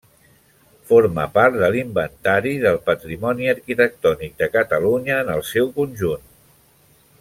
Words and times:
Forma 0.91 1.25
part 1.35 1.57
de 1.63 1.69
l'Inventari 1.75 2.55
del 2.65 2.81
Patrimoni 2.89 3.53
Arquitectònic 3.55 4.37
de 4.43 4.51
Catalunya 4.59 5.23
en 5.27 5.33
el 5.39 5.49
seu 5.55 5.75
conjunt. 5.81 6.31